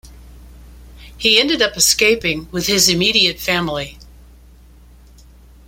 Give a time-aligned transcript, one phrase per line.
[1.15, 3.99] He ended up escaping with his immediate family.